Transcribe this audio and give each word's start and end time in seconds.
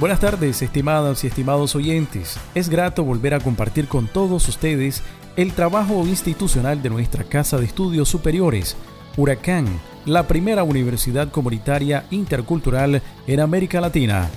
Buenas 0.00 0.20
tardes, 0.20 0.62
estimadas 0.62 1.24
y 1.24 1.26
estimados 1.26 1.76
oyentes. 1.76 2.38
Es 2.54 2.70
grato 2.70 3.04
volver 3.04 3.34
a 3.34 3.38
compartir 3.38 3.86
con 3.86 4.08
todos 4.08 4.48
ustedes 4.48 5.02
el 5.36 5.52
trabajo 5.52 6.06
institucional 6.06 6.80
de 6.80 6.88
nuestra 6.88 7.22
Casa 7.24 7.58
de 7.58 7.66
Estudios 7.66 8.08
Superiores, 8.08 8.78
Huracán, 9.18 9.66
la 10.06 10.26
primera 10.26 10.62
universidad 10.62 11.30
comunitaria 11.30 12.06
intercultural 12.10 13.02
en 13.26 13.40
América 13.40 13.78
Latina. 13.82 14.30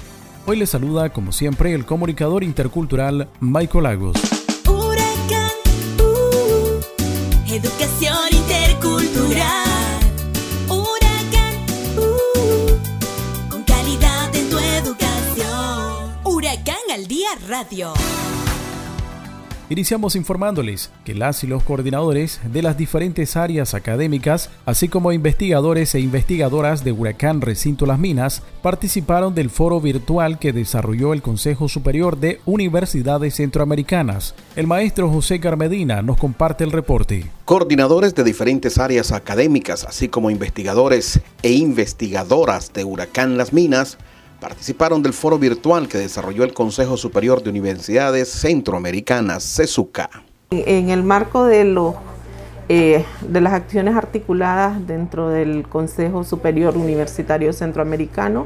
Hoy 0.45 0.57
les 0.57 0.70
saluda, 0.70 1.13
como 1.13 1.31
siempre, 1.31 1.73
el 1.73 1.85
comunicador 1.85 2.43
intercultural 2.43 3.30
Michael 3.40 3.85
Lagos. 3.85 4.18
Huracán, 4.68 5.49
uh, 6.02 7.54
educación 7.54 8.18
intercultural. 8.34 10.02
Al 16.94 17.08
día 17.08 17.30
radio. 17.48 17.92
Iniciamos 19.70 20.16
informándoles 20.16 20.92
que 21.04 21.16
las 21.16 21.44
y 21.44 21.48
los 21.48 21.64
coordinadores 21.64 22.40
de 22.52 22.62
las 22.62 22.78
diferentes 22.78 23.35
áreas 23.35 23.74
académicas, 23.74 24.52
así 24.68 24.90
como 24.90 25.12
investigadores 25.12 25.96
e 25.96 26.02
investigadoras 26.02 26.84
de 26.84 26.91
Huracán 26.91 27.41
Recinto 27.41 27.88
Las 27.88 27.98
Minas, 27.98 28.44
participaron 28.62 29.34
del 29.34 29.50
foro 29.50 29.82
virtual 29.82 30.38
que 30.38 30.54
desarrolló 30.54 31.13
el 31.13 31.24
Consejo 31.24 31.68
Superior 31.68 32.20
de 32.20 32.40
Universidades 32.46 33.38
Centroamericanas. 33.38 34.35
El 34.55 34.68
maestro 34.68 35.10
José 35.10 35.40
Carmedina 35.40 36.04
nos 36.04 36.18
comparte 36.18 36.63
el 36.63 36.72
reporte. 36.72 37.26
Coordinadores 37.46 38.13
de 38.13 38.24
diferentes 38.24 38.78
áreas 38.78 39.12
académicas, 39.12 39.84
así 39.85 40.10
como 40.10 40.30
investigadores 40.30 41.22
e 41.41 41.54
investigadoras 41.54 42.72
de 42.72 42.84
Huracán 42.84 43.35
Las 43.38 43.52
Minas, 43.52 43.98
participaron 44.44 45.02
del 45.02 45.13
foro 45.13 45.40
virtual 45.40 45.88
que 45.88 45.98
desarrolló 45.98 46.44
el 46.44 46.54
Consejo 46.54 46.98
Superior 46.98 47.41
de 47.41 47.49
Universidades 47.49 48.27
Centroamericanas, 48.27 49.41
CESUCA. 49.41 50.10
En 50.52 50.90
el 50.90 51.02
marco 51.02 51.46
de, 51.46 51.63
los, 51.63 51.96
eh, 52.68 53.05
de 53.22 53.40
las 53.40 53.54
acciones 53.54 53.96
articuladas 53.96 54.85
dentro 54.85 55.30
del 55.30 55.66
Consejo 55.70 56.26
Superior 56.26 56.76
Universitario 56.76 57.54
Centroamericano, 57.54 58.46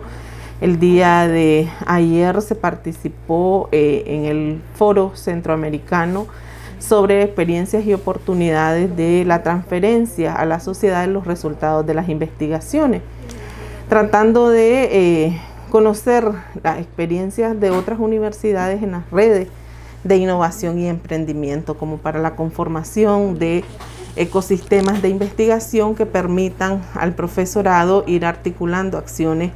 el 0.61 0.79
día 0.79 1.27
de 1.27 1.67
ayer 1.87 2.43
se 2.43 2.53
participó 2.53 3.67
eh, 3.71 4.03
en 4.05 4.25
el 4.25 4.61
foro 4.75 5.13
centroamericano 5.15 6.27
sobre 6.77 7.23
experiencias 7.23 7.83
y 7.87 7.95
oportunidades 7.95 8.95
de 8.95 9.25
la 9.25 9.41
transferencia 9.41 10.35
a 10.35 10.45
la 10.45 10.59
sociedad 10.59 11.01
de 11.01 11.07
los 11.07 11.25
resultados 11.25 11.87
de 11.87 11.95
las 11.95 12.07
investigaciones, 12.07 13.01
tratando 13.89 14.49
de 14.49 14.89
eh, 14.91 15.41
conocer 15.69 16.31
las 16.63 16.79
experiencias 16.79 17.59
de 17.59 17.71
otras 17.71 17.99
universidades 17.99 18.81
en 18.83 18.91
las 18.91 19.09
redes 19.11 19.47
de 20.03 20.17
innovación 20.17 20.79
y 20.79 20.87
emprendimiento, 20.87 21.77
como 21.77 21.97
para 21.97 22.19
la 22.19 22.35
conformación 22.35 23.37
de 23.39 23.63
ecosistemas 24.15 25.01
de 25.01 25.09
investigación 25.09 25.95
que 25.95 26.05
permitan 26.05 26.81
al 26.95 27.13
profesorado 27.13 28.03
ir 28.07 28.25
articulando 28.25 28.97
acciones 28.97 29.51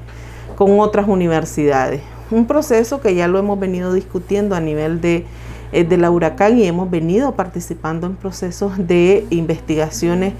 con 0.55 0.79
otras 0.79 1.07
universidades. 1.07 2.01
Un 2.29 2.45
proceso 2.45 3.01
que 3.01 3.15
ya 3.15 3.27
lo 3.27 3.39
hemos 3.39 3.59
venido 3.59 3.93
discutiendo 3.93 4.55
a 4.55 4.59
nivel 4.59 5.01
de, 5.01 5.25
eh, 5.71 5.83
de 5.83 5.97
la 5.97 6.11
huracán 6.11 6.57
y 6.57 6.65
hemos 6.65 6.89
venido 6.89 7.33
participando 7.35 8.07
en 8.07 8.15
procesos 8.15 8.73
de 8.77 9.25
investigaciones 9.29 10.33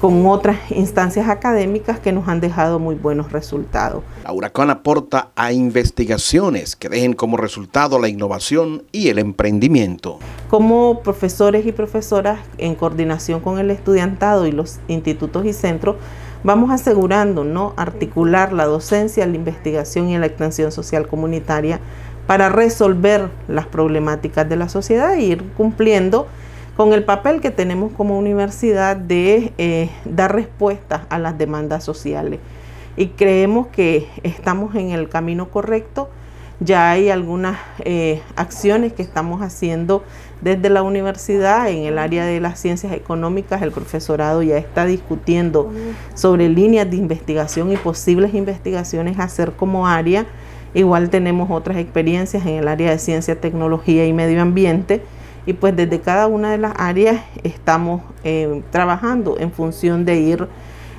con 0.00 0.26
otras 0.26 0.58
instancias 0.70 1.28
académicas 1.28 1.98
que 1.98 2.12
nos 2.12 2.28
han 2.28 2.40
dejado 2.40 2.78
muy 2.78 2.94
buenos 2.94 3.32
resultados. 3.32 4.02
La 4.24 4.32
Huracán 4.32 4.70
aporta 4.70 5.30
a 5.34 5.52
investigaciones 5.52 6.76
que 6.76 6.88
dejen 6.88 7.14
como 7.14 7.36
resultado 7.36 7.98
la 7.98 8.08
innovación 8.08 8.82
y 8.92 9.08
el 9.08 9.18
emprendimiento. 9.18 10.18
Como 10.50 11.00
profesores 11.00 11.66
y 11.66 11.72
profesoras, 11.72 12.40
en 12.58 12.74
coordinación 12.74 13.40
con 13.40 13.58
el 13.58 13.70
estudiantado 13.70 14.46
y 14.46 14.52
los 14.52 14.78
institutos 14.88 15.46
y 15.46 15.52
centros, 15.52 15.96
vamos 16.44 16.70
asegurando 16.70 17.44
¿no? 17.44 17.72
articular 17.76 18.52
la 18.52 18.66
docencia, 18.66 19.26
la 19.26 19.36
investigación 19.36 20.10
y 20.10 20.18
la 20.18 20.26
extensión 20.26 20.72
social 20.72 21.08
comunitaria 21.08 21.80
para 22.26 22.48
resolver 22.48 23.30
las 23.48 23.66
problemáticas 23.66 24.48
de 24.48 24.56
la 24.56 24.68
sociedad 24.68 25.14
e 25.14 25.22
ir 25.22 25.42
cumpliendo 25.56 26.26
con 26.76 26.92
el 26.92 27.04
papel 27.04 27.40
que 27.40 27.50
tenemos 27.50 27.90
como 27.92 28.18
universidad 28.18 28.96
de 28.96 29.52
eh, 29.56 29.88
dar 30.04 30.34
respuesta 30.34 31.06
a 31.08 31.18
las 31.18 31.38
demandas 31.38 31.82
sociales. 31.82 32.38
Y 32.98 33.08
creemos 33.08 33.68
que 33.68 34.08
estamos 34.22 34.74
en 34.74 34.90
el 34.90 35.08
camino 35.08 35.48
correcto. 35.48 36.10
Ya 36.60 36.90
hay 36.90 37.10
algunas 37.10 37.58
eh, 37.84 38.22
acciones 38.36 38.92
que 38.92 39.02
estamos 39.02 39.42
haciendo 39.42 40.04
desde 40.42 40.68
la 40.68 40.82
universidad 40.82 41.68
en 41.70 41.84
el 41.84 41.98
área 41.98 42.24
de 42.26 42.40
las 42.40 42.60
ciencias 42.60 42.92
económicas. 42.92 43.62
El 43.62 43.72
profesorado 43.72 44.42
ya 44.42 44.58
está 44.58 44.84
discutiendo 44.84 45.72
sobre 46.14 46.48
líneas 46.48 46.90
de 46.90 46.96
investigación 46.96 47.72
y 47.72 47.76
posibles 47.76 48.34
investigaciones 48.34 49.18
a 49.18 49.24
hacer 49.24 49.52
como 49.52 49.86
área. 49.86 50.26
Igual 50.74 51.08
tenemos 51.08 51.50
otras 51.50 51.78
experiencias 51.78 52.44
en 52.44 52.54
el 52.54 52.68
área 52.68 52.90
de 52.90 52.98
ciencia, 52.98 53.38
tecnología 53.38 54.06
y 54.06 54.12
medio 54.12 54.42
ambiente 54.42 55.02
y 55.46 55.52
pues 55.52 55.74
desde 55.74 56.00
cada 56.00 56.26
una 56.26 56.50
de 56.50 56.58
las 56.58 56.74
áreas 56.76 57.22
estamos 57.44 58.02
eh, 58.24 58.62
trabajando 58.70 59.38
en 59.38 59.52
función 59.52 60.04
de 60.04 60.16
ir 60.16 60.48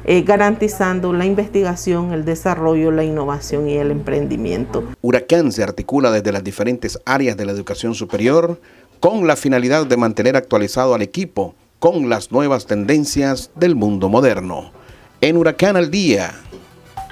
eh, 0.06 0.22
garantizando 0.22 1.12
la 1.12 1.26
investigación, 1.26 2.14
el 2.14 2.24
desarrollo, 2.24 2.92
la 2.92 3.04
innovación 3.04 3.68
y 3.68 3.76
el 3.76 3.92
emprendimiento. 3.92 4.86
Huracán 5.02 5.52
se 5.52 5.64
articula 5.64 6.12
desde 6.12 6.32
las 6.32 6.46
diferentes 6.46 6.98
áreas 7.06 7.36
de 7.36 7.46
la 7.46 7.52
educación 7.52 7.94
superior 7.94 8.62
con 9.02 9.28
la 9.28 9.36
finalidad 9.36 9.86
de 9.86 9.98
mantener 9.98 10.38
actualizado 10.38 10.96
al 10.96 11.02
equipo 11.02 11.56
con 11.80 12.10
las 12.10 12.32
nuevas 12.32 12.66
tendencias 12.66 13.52
del 13.56 13.76
mundo 13.76 14.08
moderno. 14.08 14.72
En 15.20 15.36
Huracán 15.36 15.76
al 15.76 15.92
Día, 15.92 16.32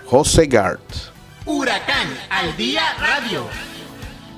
José 0.05 0.45
Gart. 0.45 0.79
Huracán 1.45 2.07
al 2.29 2.55
Día 2.55 2.81
Radio. 2.99 3.43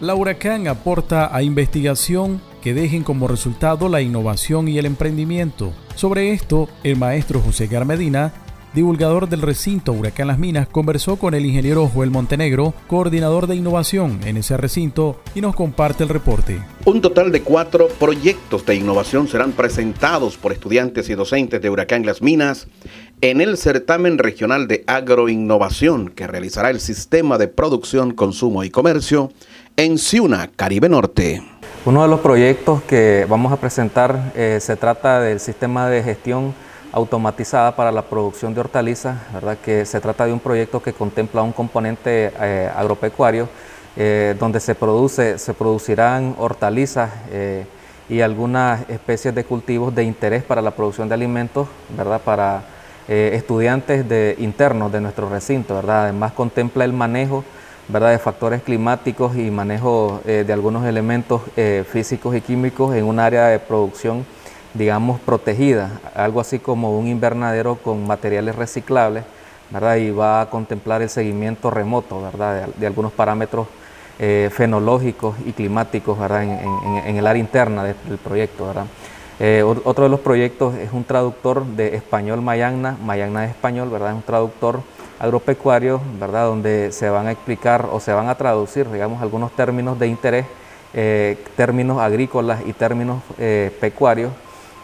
La 0.02 0.16
Huracán 0.16 0.68
aporta 0.68 1.36
a 1.36 1.44
investigación 1.44 2.42
que 2.68 2.74
dejen 2.74 3.06
como 3.06 3.30
resultado 3.30 3.88
la 3.88 4.02
innovación 4.02 4.68
y 4.68 4.78
el 4.78 4.86
emprendimiento. 4.86 5.72
Sobre 5.96 6.34
esto, 6.34 6.68
el 6.84 6.98
maestro 6.98 7.40
José 7.40 7.68
Garmedina, 7.68 8.34
divulgador 8.74 9.30
del 9.30 9.42
recinto 9.42 9.94
Huracán 9.94 10.28
Las 10.28 10.38
Minas, 10.38 10.68
conversó 10.68 11.16
con 11.16 11.34
el 11.34 11.46
ingeniero 11.46 11.88
Joel 11.88 12.12
Montenegro, 12.12 12.74
coordinador 12.88 13.48
de 13.48 13.56
innovación 13.56 14.20
en 14.26 14.36
ese 14.36 14.58
recinto, 14.58 15.22
y 15.34 15.40
nos 15.40 15.56
comparte 15.56 16.04
el 16.04 16.10
reporte. 16.10 16.60
Un 16.84 17.00
total 17.00 17.32
de 17.32 17.42
cuatro 17.42 17.88
proyectos 17.88 18.66
de 18.66 18.76
innovación 18.76 19.30
serán 19.30 19.54
presentados 19.54 20.36
por 20.36 20.52
estudiantes 20.52 21.08
y 21.08 21.16
docentes 21.16 21.62
de 21.62 21.70
Huracán 21.70 22.06
Las 22.06 22.22
Minas 22.22 22.68
en 23.22 23.40
el 23.40 23.56
certamen 23.56 24.18
regional 24.18 24.68
de 24.68 24.84
agroinnovación 24.88 26.10
que 26.10 26.28
realizará 26.28 26.70
el 26.70 26.82
Sistema 26.82 27.38
de 27.38 27.48
Producción, 27.48 28.12
Consumo 28.12 28.66
y 28.66 28.70
Comercio 28.70 29.32
en 29.78 29.98
Ciuna, 29.98 30.52
Caribe 30.54 30.90
Norte. 30.90 31.42
Uno 31.88 32.02
de 32.02 32.10
los 32.10 32.20
proyectos 32.20 32.84
que 32.84 33.26
vamos 33.30 33.54
a 33.54 33.56
presentar 33.56 34.34
eh, 34.36 34.58
se 34.60 34.76
trata 34.76 35.22
del 35.22 35.40
sistema 35.40 35.88
de 35.88 36.04
gestión 36.04 36.54
automatizada 36.92 37.78
para 37.78 37.94
la 37.94 38.02
producción 38.02 38.54
de 38.54 38.60
hortalizas, 38.60 39.16
¿verdad? 39.34 39.58
que 39.64 39.86
se 39.86 40.02
trata 40.02 40.26
de 40.26 40.34
un 40.34 40.42
proyecto 40.42 40.84
que 40.84 40.92
contempla 40.92 41.44
un 41.44 41.54
componente 41.54 42.34
eh, 42.42 42.70
agropecuario 42.76 43.48
eh, 43.96 44.36
donde 44.38 44.60
se, 44.60 44.76
produce, 44.76 45.40
se 45.40 45.54
producirán 45.54 46.36
hortalizas 46.38 47.10
y 48.10 48.20
algunas 48.20 48.82
especies 48.90 49.34
de 49.34 49.46
cultivos 49.46 49.96
de 49.96 50.04
interés 50.04 50.44
para 50.44 50.62
la 50.62 50.72
producción 50.72 51.08
de 51.08 51.14
alimentos 51.14 51.70
¿verdad? 51.96 52.20
para 52.20 52.64
estudiantes 53.08 54.10
de, 54.10 54.36
internos 54.40 54.92
de 54.92 55.00
nuestro 55.00 55.30
recinto. 55.30 55.76
¿verdad? 55.76 56.04
Además 56.04 56.34
contempla 56.34 56.84
el 56.84 56.92
manejo 56.92 57.46
¿verdad? 57.88 58.12
de 58.12 58.20
factores 58.20 58.62
climáticos 58.62 59.36
y 59.38 59.50
manejo 59.50 60.22
eh, 60.26 60.44
de 60.46 60.54
algunos 60.54 60.86
elementos 60.86 61.42
eh, 61.56 61.86
físicos 61.90 62.36
y 62.36 62.42
químicos 62.42 62.96
en 62.96 63.06
un 63.06 63.20
área 63.20 63.48
de 63.48 63.60
producción, 63.60 64.26
digamos, 64.74 65.20
protegida, 65.20 66.00
algo 66.14 66.42
así 66.42 66.60
como 66.60 66.98
un 66.98 67.08
invernadero 67.08 67.76
con 67.76 68.06
materiales 68.06 68.56
reciclables, 68.56 69.24
¿verdad? 69.70 69.96
y 69.98 70.12
va 70.12 70.42
a 70.42 70.50
contemplar 70.50 71.02
el 71.02 71.10
seguimiento 71.10 71.70
remoto 71.72 72.22
¿verdad? 72.22 72.68
De, 72.78 72.88
algunos 72.88 73.12
parámetros 73.12 73.68
eh, 74.20 74.50
fenológicos 74.52 75.36
y 75.46 75.52
climáticos 75.52 76.18
¿verdad? 76.20 76.44
En, 76.44 77.16
el 77.16 77.28
área 77.28 77.40
interna 77.40 77.84
del 77.84 78.18
proyecto. 78.18 78.68
¿verdad? 78.68 78.86
Otro 79.84 80.06
de 80.06 80.10
los 80.10 80.20
proyectos 80.20 80.76
es 80.76 80.92
un 80.94 81.04
traductor 81.04 81.66
de 81.66 81.96
español 81.96 82.42
Mayagna, 82.42 82.98
Mayagna 83.04 83.42
de 83.42 83.48
español, 83.48 83.90
¿verdad? 83.90 84.10
es 84.10 84.16
un 84.16 84.24
traductor 84.24 84.82
agropecuario, 85.20 86.02
¿verdad? 86.20 86.46
donde 86.46 86.92
se 86.92 87.10
van 87.10 87.28
a 87.28 87.32
explicar 87.32 87.88
o 87.92 88.00
se 88.00 88.14
van 88.14 88.30
a 88.30 88.36
traducir 88.36 88.90
digamos, 88.92 89.22
algunos 89.22 89.52
términos 89.52 90.00
de 90.00 90.08
interés, 90.08 90.46
eh, 90.94 91.44
términos 91.56 92.00
agrícolas 92.00 92.62
y 92.66 92.74
términos 92.74 93.22
pecuarios 93.80 94.32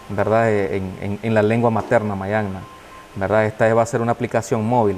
¿verdad? 0.10 0.52
En, 0.52 1.34
la 1.34 1.42
lengua 1.42 1.70
materna 1.70 2.16
Mayagna. 2.16 2.62
¿verdad? 3.16 3.46
Esta 3.46 3.72
va 3.74 3.84
a 3.84 3.86
ser 3.86 4.02
una 4.02 4.12
aplicación 4.12 4.66
móvil 4.66 4.98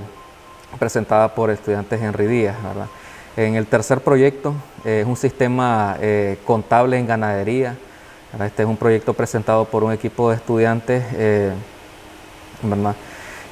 presentada 0.80 1.34
por 1.34 1.50
estudiantes 1.50 2.02
Henry 2.02 2.28
Díaz. 2.28 2.56
¿verdad? 2.64 2.88
En 3.38 3.56
el 3.56 3.68
tercer 3.68 4.02
proyecto 4.02 4.54
eh, 4.84 5.02
es 5.02 5.08
un 5.08 5.16
sistema 5.16 5.98
eh, 6.02 6.38
contable 6.46 6.98
en 6.98 7.08
ganadería. 7.08 7.76
Este 8.44 8.64
es 8.64 8.70
un 8.70 8.78
proyecto 8.78 9.14
presentado 9.14 9.66
por 9.66 9.84
un 9.84 9.94
equipo 9.94 10.30
de 10.30 10.36
estudiantes 10.36 11.04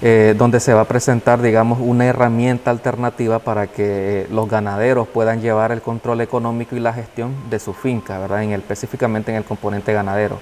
eh, 0.06 0.36
donde 0.38 0.60
se 0.60 0.74
va 0.74 0.82
a 0.82 0.86
presentar 0.86 1.42
digamos, 1.42 1.80
una 1.82 2.06
herramienta 2.06 2.70
alternativa 2.72 3.40
para 3.40 3.68
que 3.68 4.28
los 4.30 4.50
ganaderos 4.50 5.08
puedan 5.08 5.42
llevar 5.42 5.72
el 5.72 5.82
control 5.82 6.20
económico 6.22 6.76
y 6.76 6.82
la 6.82 6.92
gestión 6.92 7.34
de 7.50 7.58
su 7.58 7.74
finca, 7.74 8.20
¿verdad? 8.20 8.44
En 8.44 8.52
el, 8.52 8.60
específicamente 8.60 9.32
en 9.32 9.38
el 9.38 9.46
componente 9.46 9.94
ganadero. 9.94 10.40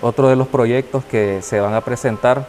otro 0.00 0.28
de 0.28 0.36
los 0.36 0.48
proyectos 0.48 1.04
que 1.04 1.42
se 1.42 1.60
van 1.60 1.74
a 1.74 1.80
presentar 1.80 2.46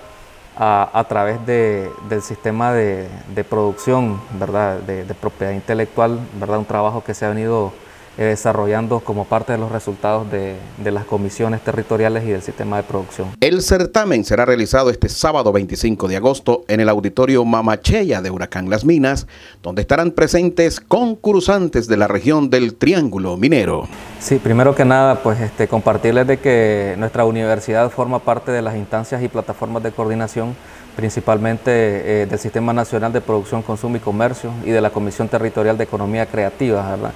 a, 0.57 1.05
través 1.09 1.45
del 1.45 2.21
sistema 2.21 2.73
de, 2.73 3.09
producción, 3.49 4.21
¿verdad? 4.39 4.79
De, 4.79 5.03
propiedad 5.15 5.51
intelectual, 5.51 6.19
¿verdad? 6.39 6.59
Un 6.59 6.65
trabajo 6.65 7.03
que 7.03 7.13
se 7.13 7.25
ha 7.25 7.29
venido 7.29 7.73
eh, 8.17 8.23
desarrollando 8.23 9.01
como 9.01 9.25
parte 9.25 9.51
de 9.51 9.57
los 9.57 9.71
resultados 9.71 10.27
de, 10.31 10.55
las 10.91 11.05
comisiones 11.05 11.61
territoriales 11.61 12.23
y 12.23 12.27
del 12.27 12.41
sistema 12.41 12.77
de 12.77 12.83
producción. 12.83 13.27
El 13.41 13.61
certamen 13.61 14.23
será 14.23 14.45
realizado 14.45 14.89
este 14.89 15.09
sábado 15.09 15.51
25 15.51 16.07
de 16.07 16.15
agosto 16.15 16.63
en 16.67 16.79
el 16.79 16.87
auditorio 16.87 17.43
Mamacheya 17.43 18.21
de 18.21 18.31
Huracán 18.31 18.69
Las 18.69 18.85
Minas, 18.85 19.27
donde 19.61 19.81
estarán 19.81 20.11
presentes 20.11 20.79
concursantes 20.79 21.87
de 21.87 21.97
la 21.97 22.07
región 22.07 22.49
del 22.49 22.75
Triángulo 22.75 23.35
Minero. 23.35 23.87
Sí, 24.19 24.37
primero 24.37 24.73
que 24.75 24.85
nada, 24.85 25.21
pues 25.21 25.41
este, 25.41 25.67
compartirles 25.67 26.27
de 26.27 26.37
que 26.37 26.95
nuestra 26.97 27.25
universidad 27.25 27.89
forma 27.89 28.19
parte 28.19 28.51
de 28.51 28.61
las 28.61 28.75
instancias 28.75 29.21
y 29.23 29.27
plataformas 29.27 29.83
de 29.83 29.91
coordinación 29.91 30.55
principalmente 30.95 31.71
eh, 31.71 32.25
del 32.25 32.39
Sistema 32.39 32.73
Nacional 32.73 33.11
de 33.11 33.21
Producción, 33.21 33.61
Consumo 33.61 33.97
y 33.97 33.99
Comercio 33.99 34.51
y 34.63 34.71
de 34.71 34.81
la 34.81 34.89
Comisión 34.89 35.27
Territorial 35.27 35.77
de 35.77 35.83
Economía 35.83 36.25
Creativa, 36.25 36.89
¿verdad? 36.89 37.11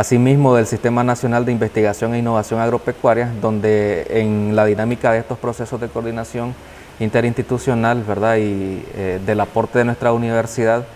Asimismo 0.00 0.56
del 0.56 0.66
Sistema 0.66 1.04
Nacional 1.04 1.44
de 1.44 1.52
Investigación 1.52 2.14
e 2.14 2.18
Innovación 2.20 2.58
Agropecuaria, 2.58 3.30
donde 3.42 4.06
en 4.08 4.56
la 4.56 4.64
dinámica 4.64 5.12
de 5.12 5.18
estos 5.18 5.38
procesos 5.38 5.78
de 5.78 5.88
coordinación 5.88 6.54
interinstitucional 7.00 8.02
¿verdad? 8.02 8.38
y 8.38 8.82
eh, 8.94 9.20
del 9.24 9.40
aporte 9.40 9.80
de 9.80 9.84
nuestra 9.84 10.14
universidad, 10.14 10.86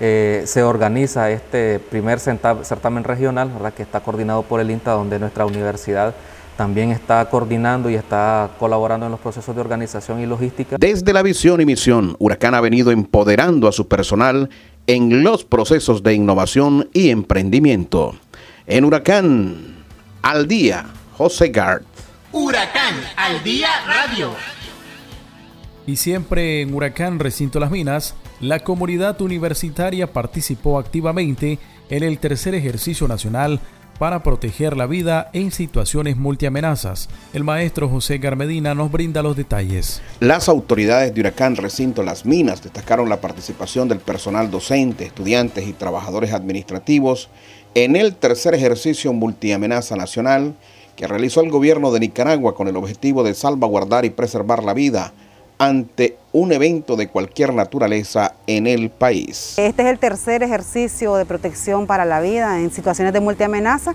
eh, 0.00 0.42
se 0.46 0.62
organiza 0.62 1.30
este 1.30 1.80
primer 1.80 2.20
certamen 2.20 3.02
regional 3.02 3.50
¿verdad? 3.50 3.74
que 3.74 3.82
está 3.82 3.98
coordinado 3.98 4.42
por 4.42 4.60
el 4.60 4.70
INTA, 4.70 4.92
donde 4.92 5.18
nuestra 5.18 5.44
universidad 5.44 6.14
también 6.56 6.92
está 6.92 7.28
coordinando 7.28 7.90
y 7.90 7.96
está 7.96 8.50
colaborando 8.60 9.06
en 9.06 9.12
los 9.12 9.20
procesos 9.20 9.56
de 9.56 9.60
organización 9.60 10.20
y 10.20 10.26
logística. 10.26 10.76
Desde 10.78 11.12
la 11.12 11.22
visión 11.22 11.60
y 11.60 11.66
misión, 11.66 12.14
Huracán 12.20 12.54
ha 12.54 12.60
venido 12.60 12.92
empoderando 12.92 13.66
a 13.66 13.72
su 13.72 13.88
personal 13.88 14.50
en 14.86 15.24
los 15.24 15.44
procesos 15.44 16.04
de 16.04 16.14
innovación 16.14 16.88
y 16.92 17.10
emprendimiento. 17.10 18.14
En 18.66 18.84
Huracán 18.84 19.84
al 20.22 20.46
Día, 20.46 20.86
José 21.16 21.48
Gart. 21.48 21.84
Huracán 22.30 22.94
al 23.16 23.42
Día 23.42 23.68
Radio. 23.88 24.30
Y 25.84 25.96
siempre 25.96 26.60
en 26.60 26.72
Huracán 26.72 27.18
Recinto 27.18 27.58
Las 27.58 27.72
Minas, 27.72 28.14
la 28.40 28.60
comunidad 28.60 29.20
universitaria 29.20 30.12
participó 30.12 30.78
activamente 30.78 31.58
en 31.90 32.04
el 32.04 32.18
tercer 32.18 32.54
ejercicio 32.54 33.08
nacional 33.08 33.58
para 33.98 34.22
proteger 34.22 34.76
la 34.76 34.86
vida 34.86 35.28
en 35.32 35.50
situaciones 35.50 36.16
multiamenazas. 36.16 37.08
El 37.32 37.44
maestro 37.44 37.88
José 37.88 38.18
Garmedina 38.18 38.74
nos 38.74 38.90
brinda 38.90 39.22
los 39.22 39.36
detalles. 39.36 40.02
Las 40.20 40.48
autoridades 40.48 41.12
de 41.14 41.20
Huracán 41.20 41.56
Recinto 41.56 42.02
Las 42.02 42.24
Minas 42.26 42.62
destacaron 42.62 43.08
la 43.08 43.20
participación 43.20 43.88
del 43.88 43.98
personal 43.98 44.50
docente, 44.50 45.04
estudiantes 45.04 45.66
y 45.66 45.72
trabajadores 45.72 46.32
administrativos 46.32 47.28
en 47.74 47.96
el 47.96 48.14
tercer 48.14 48.54
ejercicio 48.54 49.12
multiamenaza 49.12 49.96
nacional 49.96 50.54
que 50.96 51.06
realizó 51.06 51.40
el 51.40 51.50
gobierno 51.50 51.90
de 51.90 52.00
Nicaragua 52.00 52.54
con 52.54 52.68
el 52.68 52.76
objetivo 52.76 53.22
de 53.22 53.34
salvaguardar 53.34 54.04
y 54.04 54.10
preservar 54.10 54.62
la 54.62 54.74
vida 54.74 55.12
ante 55.58 56.16
un 56.32 56.52
evento 56.52 56.96
de 56.96 57.08
cualquier 57.08 57.54
naturaleza 57.54 58.34
en 58.46 58.66
el 58.66 58.90
país. 58.90 59.54
Este 59.58 59.82
es 59.82 59.88
el 59.88 59.98
tercer 59.98 60.42
ejercicio 60.42 61.14
de 61.14 61.24
protección 61.24 61.86
para 61.86 62.04
la 62.04 62.20
vida 62.20 62.60
en 62.60 62.70
situaciones 62.70 63.14
de 63.14 63.20
multiamenaza, 63.20 63.94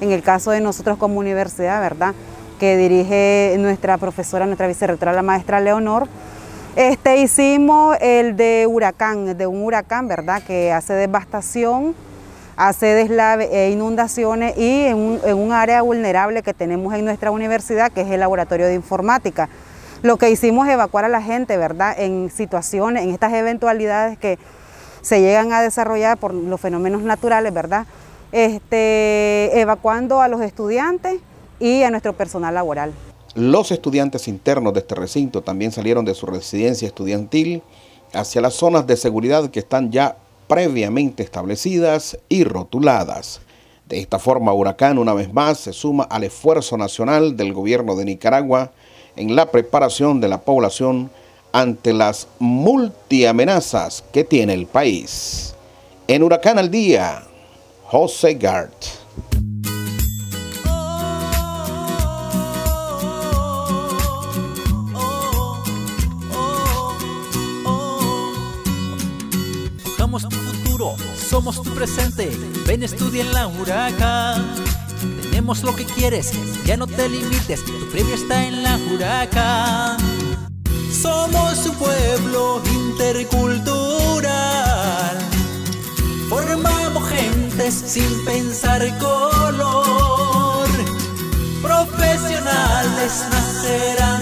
en 0.00 0.12
el 0.12 0.22
caso 0.22 0.50
de 0.50 0.60
nosotros 0.60 0.98
como 0.98 1.18
universidad, 1.18 1.80
¿verdad? 1.80 2.14
Que 2.60 2.76
dirige 2.76 3.56
nuestra 3.58 3.98
profesora, 3.98 4.46
nuestra 4.46 4.68
vicerrectora, 4.68 5.12
la 5.12 5.22
maestra 5.22 5.58
Leonor. 5.60 6.06
Este, 6.76 7.16
hicimos 7.16 7.96
el 8.00 8.36
de 8.36 8.66
huracán, 8.68 9.36
de 9.36 9.46
un 9.46 9.62
huracán, 9.62 10.06
¿verdad? 10.06 10.42
Que 10.42 10.70
hace 10.70 10.92
devastación 10.92 11.94
hace 12.56 12.86
deslave 12.86 13.48
e 13.52 13.70
inundaciones 13.70 14.56
y 14.56 14.86
en 14.86 14.96
un, 14.96 15.52
área 15.52 15.82
vulnerable 15.82 16.42
que 16.42 16.54
tenemos 16.54 16.94
en 16.94 17.04
nuestra 17.04 17.30
universidad, 17.30 17.92
que 17.92 18.00
es 18.00 18.10
el 18.10 18.20
laboratorio 18.20 18.66
de 18.66 18.74
informática. 18.74 19.48
Lo 20.02 20.16
que 20.16 20.30
hicimos 20.30 20.66
es 20.66 20.74
evacuar 20.74 21.04
a 21.04 21.08
la 21.08 21.22
gente, 21.22 21.56
¿verdad? 21.56 21.94
En 21.98 22.30
situaciones, 22.30 23.02
en 23.04 23.10
estas 23.10 23.32
eventualidades 23.32 24.18
que 24.18 24.38
se 25.02 25.20
llegan 25.20 25.52
a 25.52 25.62
desarrollar 25.62 26.18
por 26.18 26.34
los 26.34 26.60
fenómenos 26.60 27.02
naturales, 27.02 27.52
¿verdad? 27.52 27.86
Este, 28.32 29.60
evacuando 29.60 30.20
a 30.20 30.28
los 30.28 30.40
estudiantes 30.40 31.20
y 31.60 31.82
a 31.82 31.90
nuestro 31.90 32.12
personal 32.12 32.54
laboral. 32.54 32.92
Los 33.34 33.70
estudiantes 33.70 34.28
internos 34.28 34.72
de 34.72 34.80
este 34.80 34.94
recinto 34.94 35.42
también 35.42 35.70
salieron 35.70 36.04
de 36.04 36.14
su 36.14 36.26
residencia 36.26 36.88
estudiantil 36.88 37.62
hacia 38.14 38.40
las 38.40 38.54
zonas 38.54 38.86
de 38.86 38.96
seguridad 38.96 39.50
que 39.50 39.60
están 39.60 39.90
ya 39.90 40.16
previamente 40.46 41.22
establecidas 41.22 42.18
y 42.28 42.44
rotuladas. 42.44 43.40
De 43.88 44.00
esta 44.00 44.18
forma, 44.18 44.52
Huracán 44.52 44.98
una 44.98 45.14
vez 45.14 45.32
más 45.32 45.58
se 45.58 45.72
suma 45.72 46.04
al 46.04 46.24
esfuerzo 46.24 46.76
nacional 46.76 47.36
del 47.36 47.52
gobierno 47.52 47.94
de 47.94 48.04
Nicaragua 48.04 48.72
en 49.14 49.36
la 49.36 49.50
preparación 49.50 50.20
de 50.20 50.28
la 50.28 50.40
población 50.42 51.10
ante 51.52 51.92
las 51.92 52.28
multiamenazas 52.38 54.04
que 54.12 54.24
tiene 54.24 54.54
el 54.54 54.66
país. 54.66 55.54
En 56.08 56.22
Huracán 56.22 56.58
al 56.58 56.70
Día, 56.70 57.22
José 57.84 58.34
Gart. 58.34 59.05
Somos 71.36 71.62
tu 71.62 71.70
presente. 71.74 72.30
Ven, 72.66 72.82
estudia 72.82 73.20
en 73.20 73.30
la 73.30 73.46
Huracán. 73.46 74.54
Tenemos 75.20 75.62
lo 75.64 75.76
que 75.76 75.84
quieres, 75.84 76.32
ya 76.64 76.78
no 76.78 76.86
te 76.86 77.10
limites, 77.10 77.62
tu 77.62 77.90
premio 77.90 78.14
está 78.14 78.46
en 78.46 78.62
la 78.62 78.78
Huracán. 78.78 79.98
Somos 80.90 81.66
un 81.66 81.74
pueblo 81.74 82.62
intercultural. 82.64 85.18
Formamos 86.30 87.06
gentes 87.10 87.84
sin 87.86 88.24
pensar 88.24 88.80
color. 88.96 90.66
Profesionales 91.60 93.12
nacerán 93.30 94.15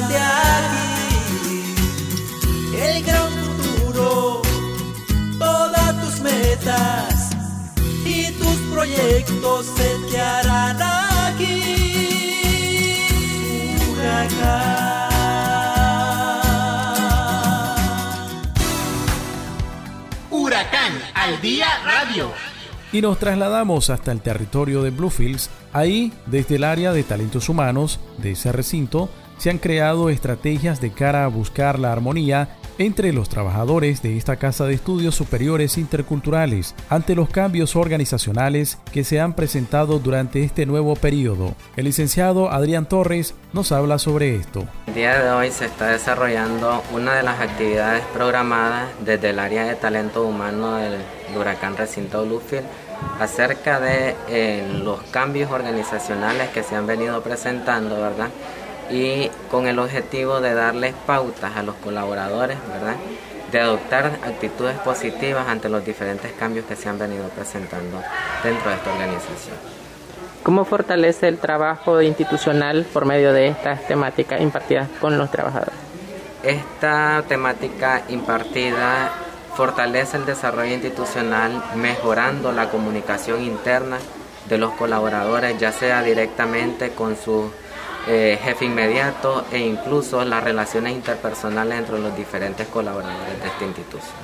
Huracán. 13.91 14.75
Huracán 20.31 20.93
al 21.15 21.41
día 21.41 21.67
radio. 21.85 22.31
Y 22.93 23.01
nos 23.01 23.19
trasladamos 23.19 23.91
hasta 23.91 24.13
el 24.13 24.21
territorio 24.21 24.83
de 24.83 24.91
Bluefields. 24.91 25.51
Ahí, 25.73 26.13
desde 26.27 26.57
el 26.57 26.65
área 26.65 26.93
de 26.93 27.03
talentos 27.03 27.49
humanos 27.49 27.99
de 28.19 28.33
ese 28.33 28.53
recinto, 28.53 29.11
se 29.39 29.51
han 29.51 29.59
creado 29.59 30.11
estrategias 30.11 30.81
de 30.81 30.93
cara 30.93 31.25
a 31.25 31.29
buscar 31.29 31.79
la 31.79 31.93
armonía 31.93 32.57
entre 32.79 33.13
los 33.13 33.29
trabajadores 33.29 34.03
de 34.03 34.17
esta 34.17 34.37
Casa 34.37 34.67
de 34.67 34.75
Estudios 34.75 35.15
Superiores 35.15 35.79
Interculturales 35.79 36.75
ante 36.89 37.15
los 37.15 37.29
cambios 37.29 37.77
organizacionales 37.77 38.79
que 38.93 39.05
se 39.05 39.21
han 39.21 39.35
presentado 39.35 39.99
durante 39.99 40.43
este 40.43 40.67
nuevo 40.67 40.97
periodo. 40.97 41.55
El 41.77 41.85
licenciado 41.85 42.51
Adrián 42.51 42.89
Torres 42.89 43.35
nos 43.53 43.73
habla 43.73 43.99
sobre 43.99 44.35
esto. 44.37 44.65
El 44.87 44.95
día 44.95 45.23
de 45.23 45.31
hoy 45.31 45.51
se 45.51 45.67
está 45.67 45.89
desarrollando 45.89 46.83
una 46.93 47.15
de 47.15 47.23
las 47.23 47.41
actividades 47.41 48.05
programadas 48.13 48.89
desde 49.05 49.31
el 49.31 49.39
área 49.39 49.65
de 49.65 49.75
talento 49.75 50.25
humano 50.25 50.77
del 50.77 50.99
huracán 51.37 51.77
recinto 51.77 52.25
Bluefield 52.25 52.67
acerca 53.21 53.81
de 53.81 54.15
eh, 54.29 54.81
los 54.83 55.03
cambios 55.05 55.51
organizacionales 55.51 56.51
que 56.51 56.63
se 56.63 56.77
han 56.77 56.87
venido 56.87 57.23
presentando, 57.23 58.01
¿verdad? 58.01 58.29
Y 58.91 59.31
con 59.51 59.67
el 59.67 59.79
objetivo 59.79 60.41
de 60.41 60.55
darles 60.55 60.95
pautas 61.07 61.57
a 61.57 61.63
los 61.63 61.75
colaboradores, 61.77 62.59
¿verdad? 62.69 62.97
De 63.51 63.61
adoptar 63.61 64.07
actitudes 64.25 64.77
positivas 64.79 65.49
ante 65.49 65.69
los 65.69 65.85
diferentes 65.85 66.33
cambios 66.33 66.67
que 66.67 66.77
se 66.77 66.89
han 66.89 66.99
venido 66.99 67.29
presentando 67.29 68.03
dentro 68.43 68.71
de 68.71 68.77
esta 68.77 68.93
organización. 68.93 69.57
¿Cómo 70.43 70.67
fortalece 70.67 71.29
el 71.29 71.39
trabajo 71.39 72.03
institucional 72.03 72.85
por 72.93 73.07
medio 73.07 73.33
de 73.33 73.49
estas 73.49 73.87
temáticas 73.87 74.43
impartidas 74.43 74.89
con 75.01 75.17
los 75.17 75.31
trabajadores? 75.31 75.75
Esta 76.43 77.25
temática 77.27 78.03
impartida 78.11 79.11
fortalece 79.55 80.19
el 80.19 80.27
desarrollo 80.27 80.75
institucional 80.75 81.63
mejorando 81.77 82.53
la 82.53 82.69
comunicación 82.69 83.43
interna 83.43 83.97
de 84.49 84.59
los 84.59 84.73
colaboradores, 84.73 85.59
ya 85.59 85.73
sea 85.73 86.03
directamente 86.03 86.91
con 86.91 87.17
su 87.17 87.51
eh, 88.07 88.39
jefe 88.43 88.65
inmediato 88.67 89.45
e 89.51 89.59
incluso 89.59 90.25
las 90.25 90.45
relaciones 90.45 90.93
interpersonales 90.93 91.79
entre 91.79 91.99
los 91.99 92.17
diferentes 92.17 92.67
colaboradores 92.69 93.41
de 93.41 93.49
esta 93.49 93.65
institución. 93.65 94.15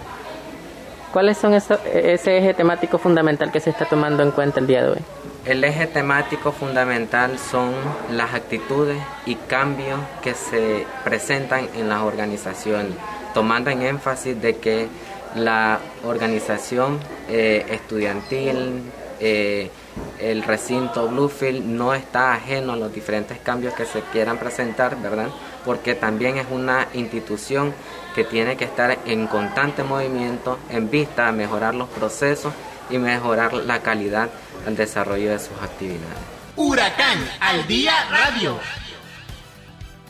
¿Cuáles 1.13 1.39
son 1.39 1.55
ese 1.55 2.39
eje 2.39 2.55
temático 2.55 2.97
fundamental 2.99 3.51
que 3.51 3.59
se 3.59 3.71
está 3.71 3.85
tomando 3.87 4.23
en 4.23 4.31
cuenta 4.31 4.61
el 4.61 4.67
día 4.69 4.83
de 4.83 4.91
hoy? 4.91 4.99
El 5.45 5.65
eje 5.65 5.87
temático 5.87 6.53
fundamental 6.53 7.39
son 7.39 7.73
las 8.13 8.35
actitudes 8.35 8.99
y 9.27 9.35
cambios 9.35 9.99
que 10.23 10.35
se 10.35 10.87
presentan 11.03 11.69
en 11.75 11.89
las 11.89 12.03
organizaciones, 12.03 12.93
tomando 13.35 13.71
en 13.71 13.83
énfasis 13.83 14.41
de 14.41 14.59
que 14.59 14.87
la 15.35 15.81
organización 16.05 17.01
eh, 17.29 17.65
estudiantil, 17.71 18.83
eh, 19.19 19.71
el 20.19 20.43
recinto 20.43 21.09
Bluefield 21.09 21.65
no 21.65 21.95
está 21.95 22.35
ajeno 22.35 22.73
a 22.73 22.77
los 22.77 22.93
diferentes 22.93 23.39
cambios 23.39 23.75
que 23.75 23.87
se 23.87 24.01
quieran 24.13 24.39
presentar, 24.39 25.01
¿verdad? 25.01 25.29
Porque 25.65 25.95
también 25.95 26.37
es 26.37 26.47
una 26.51 26.89
institución 26.95 27.75
que 28.15 28.25
tiene 28.25 28.57
que 28.57 28.65
estar 28.65 28.99
en 29.07 29.27
constante 29.27 29.83
movimiento 29.83 30.59
en 30.69 30.91
vista 30.91 31.29
a 31.29 31.33
mejorar 31.33 31.75
los 31.75 31.89
procesos 31.89 32.53
y 32.91 32.99
mejorar 32.99 33.53
la 33.55 33.81
calidad 33.81 34.29
al 34.67 34.77
desarrollo 34.77 35.31
de 35.31 35.39
sus 35.39 35.57
actividades. 35.63 36.19
Huracán 36.57 37.27
al 37.41 37.67
día 37.67 37.95
radio. 38.11 38.59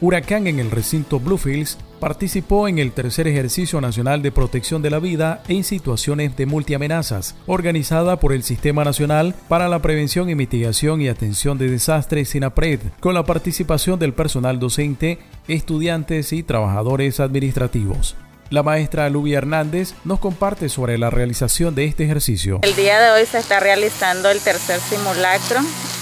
Huracán 0.02 0.47
en 0.47 0.59
el 0.61 0.71
recinto 0.71 1.21
Bluefields 1.21 1.76
participó 2.00 2.69
en 2.69 2.78
el 2.78 2.92
tercer 2.92 3.28
ejercicio 3.28 3.83
nacional 3.83 4.23
de 4.23 4.33
protección 4.33 4.80
de 4.80 4.88
la 4.88 4.99
vida 4.99 5.42
en 5.49 5.62
situaciones 5.62 6.35
de 6.38 6.47
multiamenazas, 6.47 7.35
organizada 7.47 8.19
por 8.19 8.33
el 8.33 8.42
Sistema 8.42 8.83
Nacional 8.83 9.35
para 9.49 9.69
la 9.69 9.80
Prevención 9.80 10.30
y 10.30 10.35
Mitigación 10.35 11.02
y 11.02 11.09
Atención 11.09 11.59
de 11.59 11.69
Desastres 11.69 12.30
SINAPRED, 12.30 12.80
con 13.00 13.12
la 13.12 13.25
participación 13.25 13.99
del 13.99 14.14
personal 14.14 14.59
docente, 14.59 15.19
estudiantes 15.49 16.33
y 16.33 16.42
trabajadores 16.42 17.21
administrativos. 17.21 18.16
La 18.49 18.62
maestra 18.62 19.11
Lubia 19.11 19.37
Hernández 19.37 19.92
nos 20.04 20.19
comparte 20.19 20.71
sobre 20.71 20.97
la 20.97 21.11
realización 21.11 21.75
de 21.75 21.85
este 21.85 22.04
ejercicio. 22.04 22.59
El 22.62 22.75
día 22.75 22.99
de 22.99 23.11
hoy 23.11 23.26
se 23.26 23.38
está 23.38 23.61
realizando 23.61 24.30
el 24.30 24.40
tercer 24.40 24.80
simulacro 24.80 25.61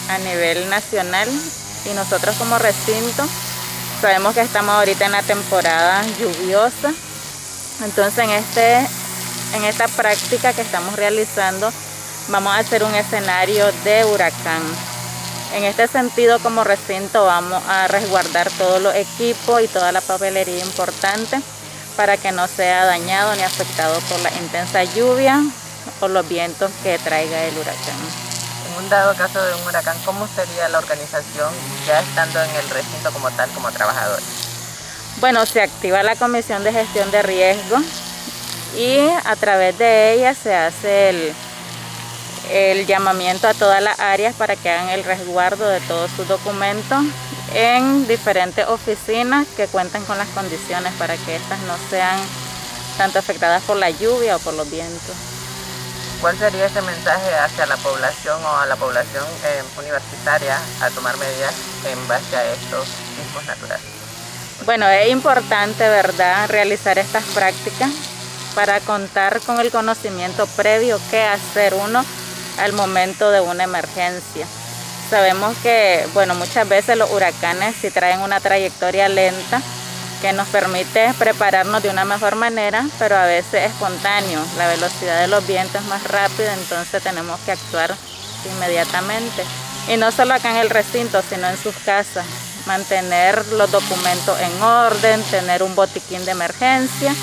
a 0.08 0.18
nivel 0.18 0.70
nacional 0.70 1.28
y 1.90 1.94
nosotros 1.94 2.36
como 2.36 2.58
recinto 2.58 3.24
Sabemos 4.00 4.32
que 4.32 4.42
estamos 4.42 4.76
ahorita 4.76 5.06
en 5.06 5.12
la 5.12 5.22
temporada 5.22 6.04
lluviosa, 6.20 6.92
entonces 7.84 8.18
en, 8.18 8.30
este, 8.30 8.78
en 9.56 9.64
esta 9.64 9.88
práctica 9.88 10.52
que 10.52 10.60
estamos 10.60 10.94
realizando 10.94 11.72
vamos 12.28 12.54
a 12.54 12.58
hacer 12.58 12.84
un 12.84 12.94
escenario 12.94 13.66
de 13.82 14.04
huracán. 14.04 14.62
En 15.56 15.64
este 15.64 15.88
sentido, 15.88 16.38
como 16.38 16.62
recinto, 16.62 17.24
vamos 17.24 17.60
a 17.66 17.88
resguardar 17.88 18.48
todos 18.52 18.80
los 18.80 18.94
equipos 18.94 19.62
y 19.62 19.66
toda 19.66 19.90
la 19.90 20.00
papelería 20.00 20.64
importante 20.64 21.40
para 21.96 22.16
que 22.16 22.30
no 22.30 22.46
sea 22.46 22.84
dañado 22.84 23.34
ni 23.34 23.42
afectado 23.42 23.98
por 24.02 24.20
la 24.20 24.30
intensa 24.30 24.84
lluvia 24.84 25.42
o 26.00 26.06
los 26.06 26.28
vientos 26.28 26.70
que 26.84 26.98
traiga 26.98 27.42
el 27.46 27.58
huracán 27.58 28.27
un 28.78 28.88
dado 28.88 29.14
caso 29.14 29.42
de 29.42 29.54
un 29.54 29.66
huracán, 29.66 29.96
¿cómo 30.04 30.28
sería 30.28 30.68
la 30.68 30.78
organización 30.78 31.52
ya 31.86 32.00
estando 32.00 32.42
en 32.42 32.50
el 32.50 32.70
recinto 32.70 33.12
como 33.12 33.30
tal, 33.32 33.50
como 33.50 33.70
trabajador? 33.70 34.20
Bueno, 35.20 35.44
se 35.46 35.62
activa 35.62 36.02
la 36.02 36.16
Comisión 36.16 36.62
de 36.62 36.72
Gestión 36.72 37.10
de 37.10 37.22
Riesgo 37.22 37.78
y 38.76 39.00
a 39.24 39.36
través 39.36 39.76
de 39.78 40.12
ella 40.14 40.34
se 40.34 40.54
hace 40.54 41.34
el, 42.50 42.86
llamamiento 42.86 43.48
a 43.48 43.54
todas 43.54 43.82
las 43.82 43.98
áreas 43.98 44.34
para 44.34 44.56
que 44.56 44.70
hagan 44.70 44.90
el 44.90 45.04
resguardo 45.04 45.68
de 45.68 45.80
todos 45.80 46.10
sus 46.12 46.28
documentos 46.28 47.04
en 47.54 48.06
diferentes 48.06 48.66
oficinas 48.66 49.46
que 49.56 49.66
cuenten 49.66 50.04
con 50.04 50.16
las 50.16 50.28
condiciones 50.28 50.92
para 50.94 51.16
que 51.16 51.36
estas 51.36 51.58
no 51.60 51.74
sean 51.90 52.18
tanto 52.96 53.18
afectadas 53.18 53.62
por 53.64 53.76
la 53.76 53.90
lluvia 53.90 54.36
o 54.36 54.38
por 54.38 54.54
los 54.54 54.70
vientos. 54.70 55.27
¿Cuál 56.20 56.36
sería 56.36 56.66
ese 56.66 56.82
mensaje 56.82 57.32
hacia 57.36 57.66
la 57.66 57.76
población 57.76 58.44
o 58.44 58.56
a 58.56 58.66
la 58.66 58.74
población 58.74 59.24
eh, 59.44 59.62
universitaria 59.78 60.58
a 60.80 60.90
tomar 60.90 61.16
medidas 61.16 61.54
en 61.84 62.08
base 62.08 62.36
a 62.36 62.44
estos 62.52 62.88
sismos 63.16 63.44
naturales? 63.46 63.86
Bueno, 64.64 64.88
es 64.88 65.10
importante, 65.10 65.88
¿verdad?, 65.88 66.48
realizar 66.48 66.98
estas 66.98 67.22
prácticas 67.26 67.90
para 68.56 68.80
contar 68.80 69.40
con 69.42 69.60
el 69.60 69.70
conocimiento 69.70 70.48
previo 70.56 71.00
que 71.08 71.22
hacer 71.22 71.74
uno 71.74 72.04
al 72.58 72.72
momento 72.72 73.30
de 73.30 73.40
una 73.40 73.62
emergencia. 73.62 74.46
Sabemos 75.10 75.56
que, 75.62 76.04
bueno, 76.14 76.34
muchas 76.34 76.68
veces 76.68 76.96
los 76.96 77.10
huracanes 77.12 77.76
si 77.80 77.90
traen 77.90 78.20
una 78.20 78.40
trayectoria 78.40 79.08
lenta, 79.08 79.62
que 80.20 80.32
nos 80.32 80.48
permite 80.48 81.12
prepararnos 81.18 81.82
de 81.82 81.90
una 81.90 82.04
mejor 82.04 82.34
manera, 82.34 82.84
pero 82.98 83.16
a 83.16 83.24
veces 83.24 83.70
espontáneo. 83.70 84.40
La 84.56 84.68
velocidad 84.68 85.20
de 85.20 85.28
los 85.28 85.46
vientos 85.46 85.82
es 85.82 85.88
más 85.88 86.02
rápida, 86.04 86.54
entonces 86.54 87.02
tenemos 87.02 87.38
que 87.40 87.52
actuar 87.52 87.94
inmediatamente. 88.54 89.44
Y 89.88 89.96
no 89.96 90.10
solo 90.12 90.34
acá 90.34 90.50
en 90.50 90.56
el 90.56 90.70
recinto, 90.70 91.22
sino 91.28 91.48
en 91.48 91.56
sus 91.56 91.74
casas. 91.76 92.26
Mantener 92.66 93.46
los 93.52 93.70
documentos 93.70 94.38
en 94.40 94.62
orden, 94.62 95.22
tener 95.24 95.62
un 95.62 95.74
botiquín 95.74 96.24
de 96.24 96.32
emergencia 96.32 97.14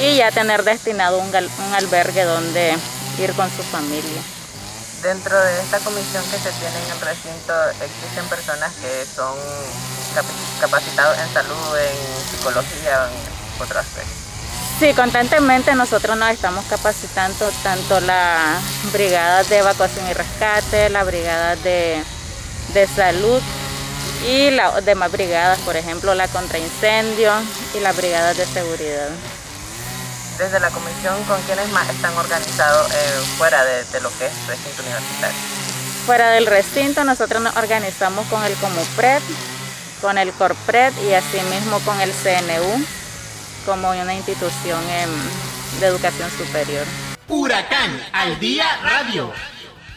y 0.00 0.16
ya 0.16 0.30
tener 0.32 0.64
destinado 0.64 1.18
un, 1.18 1.28
un 1.28 1.74
albergue 1.74 2.24
donde 2.24 2.76
ir 3.18 3.32
con 3.34 3.48
su 3.50 3.62
familia. 3.62 4.41
Dentro 5.02 5.36
de 5.36 5.60
esta 5.60 5.78
comisión 5.80 6.22
que 6.30 6.38
se 6.38 6.52
tiene 6.52 6.78
en 6.84 6.92
el 6.92 7.00
recinto, 7.00 7.52
existen 7.82 8.24
personas 8.28 8.72
que 8.74 9.04
son 9.04 9.36
capacitados 10.60 11.18
en 11.18 11.32
salud, 11.32 11.76
en 11.76 12.30
psicología, 12.30 13.08
en 13.10 13.62
otros 13.62 13.78
aspectos. 13.78 14.14
Sí, 14.78 14.94
constantemente 14.94 15.74
nosotros 15.74 16.16
nos 16.16 16.30
estamos 16.30 16.64
capacitando 16.66 17.50
tanto 17.64 18.00
la 18.00 18.60
brigada 18.92 19.42
de 19.42 19.58
evacuación 19.58 20.08
y 20.08 20.12
rescate, 20.12 20.88
la 20.88 21.02
brigada 21.02 21.56
de, 21.56 22.02
de 22.72 22.86
salud 22.86 23.42
y 24.24 24.50
las 24.50 24.84
demás 24.84 25.10
brigadas, 25.10 25.58
por 25.60 25.76
ejemplo 25.76 26.14
la 26.14 26.28
contraincendio 26.28 27.32
y 27.74 27.80
las 27.80 27.96
brigadas 27.96 28.36
de 28.36 28.46
seguridad. 28.46 29.08
Desde 30.38 30.60
la 30.60 30.70
comisión, 30.70 31.22
¿con 31.24 31.40
quiénes 31.42 31.70
más 31.72 31.88
están 31.88 32.16
organizados 32.16 32.90
eh, 32.90 32.96
fuera 33.36 33.64
de, 33.64 33.84
de, 33.84 34.00
lo 34.00 34.08
que 34.18 34.26
es 34.26 34.46
recinto 34.46 34.82
universitario? 34.82 35.38
Fuera 36.06 36.30
del 36.30 36.46
recinto 36.46 37.04
nosotros 37.04 37.42
nos 37.42 37.56
organizamos 37.56 38.26
con 38.26 38.42
el 38.44 38.54
Comupred, 38.54 39.22
con 40.00 40.18
el 40.18 40.32
CORPRED 40.32 40.92
y 41.08 41.14
asimismo 41.14 41.78
con 41.80 42.00
el 42.00 42.10
CNU 42.10 42.84
como 43.64 43.90
una 43.90 44.14
institución 44.14 44.80
de 45.80 45.86
educación 45.86 46.28
superior. 46.30 46.84
Huracán 47.28 48.00
al 48.12 48.38
día 48.40 48.64
radio. 48.82 49.30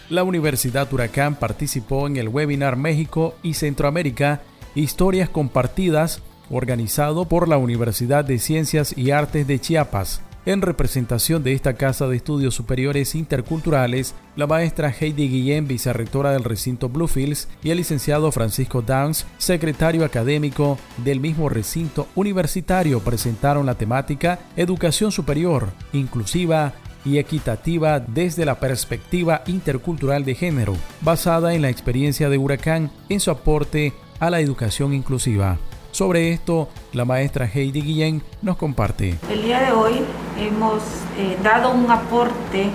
La 0.10 0.24
Universidad 0.24 0.92
Huracán 0.94 1.36
participó 1.36 2.06
en 2.06 2.18
el 2.18 2.30
webinar 2.30 2.75
México 2.75 3.36
y 3.42 3.56
Centroamérica, 3.56 4.42
Historias 4.75 5.30
Compartidas, 5.30 6.22
organizado 6.50 7.25
por 7.25 7.48
la 7.48 7.58
Universidad 7.58 8.25
de 8.25 8.40
Ciencias 8.40 8.98
y 8.98 9.12
Artes 9.12 9.48
de 9.48 9.60
Chiapas. 9.60 10.22
En 10.46 10.62
representación 10.62 11.44
de 11.44 11.54
esta 11.54 11.74
Casa 11.74 12.08
de 12.08 12.18
Estudios 12.18 12.54
Superiores 12.54 13.16
Interculturales, 13.16 14.14
la 14.36 14.46
maestra 14.46 14.94
Heidi 14.94 15.28
Guillén, 15.28 15.68
vicerrectora 15.68 16.34
del 16.34 16.44
recinto 16.44 16.88
Bluefields, 16.88 17.48
y 17.64 17.72
el 17.72 17.78
licenciado 17.78 18.32
Francisco 18.32 18.84
Downs, 18.84 19.25
secretario 19.40 20.06
académico 20.06 20.78
del 20.98 21.20
mismo 21.20 21.50
recinto 21.50 22.08
universitario, 22.14 23.00
presentaron 23.00 23.66
la 23.66 23.74
temática 23.74 24.38
Educación 24.56 25.12
Superior, 25.12 25.70
Inclusiva, 25.94 26.75
y 27.06 27.20
equitativa 27.20 28.00
desde 28.00 28.46
la 28.46 28.60
perspectiva 28.60 29.44
intercultural 29.48 30.25
de 30.25 30.36
género, 30.36 30.75
basada 31.02 31.54
en 31.54 31.62
la 31.62 31.70
experiencia 31.70 32.30
de 32.30 32.38
Huracán 32.38 32.92
en 33.10 33.20
su 33.20 33.32
aporte 33.32 33.94
a 34.20 34.30
la 34.30 34.40
educación 34.42 34.94
inclusiva. 34.94 35.60
Sobre 35.96 36.34
esto, 36.34 36.68
la 36.92 37.06
maestra 37.06 37.46
Heidi 37.46 37.80
Guillén 37.80 38.22
nos 38.42 38.58
comparte. 38.58 39.18
El 39.32 39.44
día 39.44 39.62
de 39.62 39.72
hoy 39.72 39.94
hemos 40.38 40.84
eh, 41.18 41.38
dado 41.42 41.72
un 41.72 41.90
aporte 41.90 42.70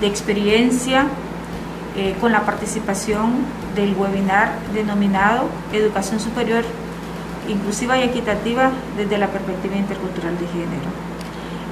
de 0.00 0.06
experiencia 0.06 1.04
eh, 1.98 2.16
con 2.18 2.32
la 2.32 2.46
participación 2.46 3.44
del 3.74 3.94
webinar 3.94 4.52
denominado 4.72 5.50
Educación 5.70 6.18
Superior 6.18 6.64
Inclusiva 7.46 7.98
y 7.98 8.04
Equitativa 8.04 8.70
desde 8.96 9.18
la 9.18 9.26
perspectiva 9.26 9.76
intercultural 9.76 10.38
de 10.38 10.46
género. 10.46 10.88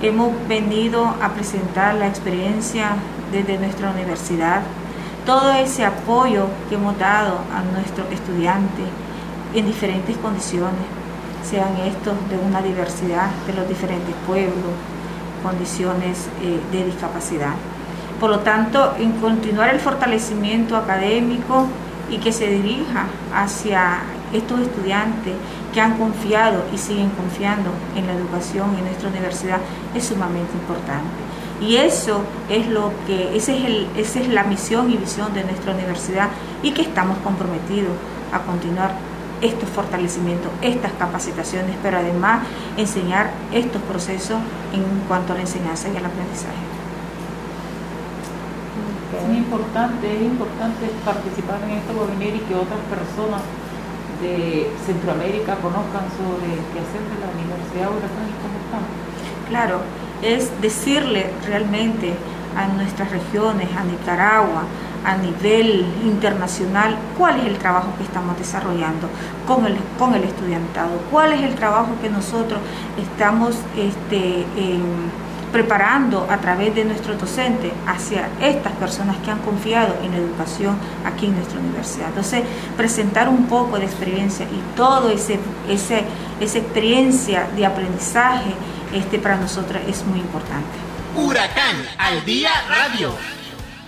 Hemos 0.02 0.34
venido 0.48 1.06
a 1.06 1.30
presentar 1.32 1.94
la 1.94 2.08
experiencia 2.08 2.90
desde 3.32 3.56
nuestra 3.56 3.90
universidad, 3.90 4.60
todo 5.24 5.50
ese 5.50 5.86
apoyo 5.86 6.44
que 6.68 6.74
hemos 6.74 6.98
dado 6.98 7.38
a 7.54 7.62
nuestros 7.72 8.12
estudiantes, 8.12 8.84
en 9.54 9.66
diferentes 9.66 10.16
condiciones, 10.18 10.84
sean 11.48 11.76
estos 11.78 12.14
de 12.28 12.38
una 12.38 12.60
diversidad 12.60 13.30
de 13.46 13.54
los 13.54 13.68
diferentes 13.68 14.14
pueblos, 14.26 14.74
condiciones 15.42 16.28
eh, 16.42 16.60
de 16.72 16.84
discapacidad. 16.84 17.54
Por 18.20 18.30
lo 18.30 18.40
tanto, 18.40 18.94
en 18.98 19.12
continuar 19.12 19.72
el 19.72 19.80
fortalecimiento 19.80 20.76
académico 20.76 21.66
y 22.10 22.18
que 22.18 22.32
se 22.32 22.48
dirija 22.48 23.06
hacia 23.34 24.00
estos 24.32 24.60
estudiantes 24.60 25.34
que 25.72 25.80
han 25.80 25.96
confiado 25.96 26.64
y 26.74 26.78
siguen 26.78 27.10
confiando 27.10 27.70
en 27.96 28.06
la 28.06 28.14
educación 28.14 28.74
en 28.76 28.84
nuestra 28.84 29.08
universidad 29.08 29.58
es 29.94 30.04
sumamente 30.04 30.52
importante. 30.54 31.28
Y 31.60 31.76
eso 31.76 32.22
es 32.48 32.68
lo 32.68 32.92
que, 33.06 33.36
es 33.36 33.48
el, 33.48 33.88
esa 33.96 34.20
es 34.20 34.28
la 34.28 34.44
misión 34.44 34.90
y 34.90 34.96
visión 34.96 35.32
de 35.34 35.44
nuestra 35.44 35.72
universidad 35.74 36.28
y 36.62 36.72
que 36.72 36.82
estamos 36.82 37.18
comprometidos 37.18 37.92
a 38.32 38.40
continuar 38.40 38.92
estos 39.40 39.68
fortalecimientos, 39.68 40.50
estas 40.62 40.92
capacitaciones, 40.92 41.76
pero 41.82 41.98
además 41.98 42.42
enseñar 42.76 43.30
estos 43.52 43.82
procesos 43.82 44.38
en 44.72 44.84
cuanto 45.06 45.32
a 45.32 45.36
la 45.36 45.42
enseñanza 45.42 45.88
y 45.88 45.96
el 45.96 46.04
aprendizaje. 46.04 46.64
Es 49.08 49.36
importante, 49.36 50.16
es 50.16 50.22
importante 50.22 50.86
participar 51.04 51.60
en 51.64 51.78
esto 51.78 51.92
venir 52.06 52.36
y 52.36 52.40
que 52.40 52.54
otras 52.54 52.80
personas 52.88 53.42
de 54.20 54.70
Centroamérica 54.84 55.56
conozcan 55.56 56.04
sobre 56.16 56.52
el 56.52 56.62
quehacer 56.72 57.02
de 57.06 57.16
la 57.22 57.28
Universidad 57.32 57.88
Huracán 57.88 58.26
y 58.28 58.36
cómo 58.42 58.56
están. 58.58 58.84
Claro, 59.48 59.80
es 60.22 60.50
decirle 60.60 61.30
realmente 61.46 62.14
a 62.56 62.66
nuestras 62.68 63.10
regiones, 63.10 63.68
a 63.76 63.84
Nicaragua, 63.84 64.64
a 65.04 65.16
nivel 65.16 65.86
internacional 66.04 66.96
cuál 67.16 67.40
es 67.40 67.46
el 67.46 67.58
trabajo 67.58 67.88
que 67.96 68.04
estamos 68.04 68.36
desarrollando 68.38 69.08
con 69.46 69.66
el, 69.66 69.76
con 69.98 70.14
el 70.14 70.24
estudiantado, 70.24 70.90
cuál 71.10 71.32
es 71.32 71.42
el 71.42 71.54
trabajo 71.54 71.90
que 72.02 72.10
nosotros 72.10 72.60
estamos 72.98 73.56
este, 73.76 74.42
em, 74.56 74.82
preparando 75.52 76.26
a 76.30 76.36
través 76.38 76.74
de 76.74 76.84
nuestros 76.84 77.18
docentes 77.18 77.72
hacia 77.86 78.28
estas 78.40 78.72
personas 78.74 79.16
que 79.18 79.30
han 79.30 79.38
confiado 79.38 79.94
en 80.02 80.12
la 80.12 80.18
educación 80.18 80.76
aquí 81.04 81.26
en 81.26 81.36
nuestra 81.36 81.58
universidad. 81.58 82.08
Entonces, 82.08 82.42
presentar 82.76 83.28
un 83.28 83.46
poco 83.46 83.78
de 83.78 83.86
experiencia 83.86 84.44
y 84.46 84.76
toda 84.76 85.12
ese, 85.12 85.38
ese, 85.68 86.04
esa 86.40 86.58
experiencia 86.58 87.48
de 87.56 87.64
aprendizaje 87.64 88.52
este, 88.92 89.18
para 89.18 89.36
nosotros 89.36 89.80
es 89.88 90.04
muy 90.04 90.18
importante. 90.18 90.76
Huracán 91.16 91.76
al 91.98 92.24
día 92.24 92.50
radio. 92.68 93.37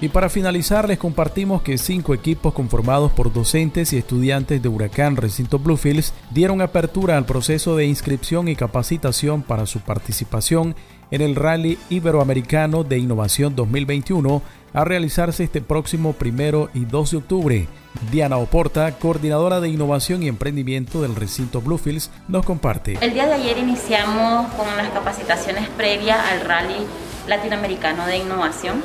Y 0.02 0.08
para 0.08 0.30
finalizar 0.30 0.88
les 0.88 0.96
compartimos 0.96 1.60
que 1.60 1.76
cinco 1.76 2.14
equipos 2.14 2.54
conformados 2.54 3.12
por 3.12 3.30
docentes 3.32 3.92
y 3.92 3.98
estudiantes 3.98 4.62
de 4.62 4.68
Huracán 4.68 5.16
Recinto 5.16 5.58
Bluefields 5.58 6.14
dieron 6.30 6.62
apertura 6.62 7.18
al 7.18 7.26
proceso 7.26 7.76
de 7.76 7.84
inscripción 7.84 8.48
y 8.48 8.56
capacitación 8.56 9.42
para 9.42 9.66
su 9.66 9.80
participación 9.80 10.74
en 11.10 11.20
el 11.20 11.36
Rally 11.36 11.76
Iberoamericano 11.90 12.82
de 12.82 12.98
Innovación 12.98 13.54
2021 13.54 14.40
a 14.72 14.84
realizarse 14.84 15.44
este 15.44 15.60
próximo 15.60 16.14
primero 16.14 16.70
y 16.72 16.86
2 16.86 17.10
de 17.10 17.16
octubre. 17.18 17.68
Diana 18.10 18.38
Oporta, 18.38 18.90
coordinadora 18.92 19.60
de 19.60 19.68
innovación 19.68 20.22
y 20.22 20.28
emprendimiento 20.28 21.02
del 21.02 21.14
recinto 21.14 21.60
Bluefields, 21.60 22.10
nos 22.28 22.46
comparte. 22.46 22.96
El 23.02 23.12
día 23.12 23.26
de 23.26 23.34
ayer 23.34 23.58
iniciamos 23.58 24.50
con 24.54 24.76
las 24.78 24.88
capacitaciones 24.90 25.68
previas 25.70 26.18
al 26.18 26.40
Rally 26.46 26.86
Latinoamericano 27.26 28.06
de 28.06 28.18
Innovación 28.18 28.80